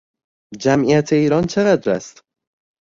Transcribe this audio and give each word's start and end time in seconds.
جمعیت 0.59 1.13
ایران 1.13 1.43
چقدر 1.45 1.91
است؟ 1.91 2.23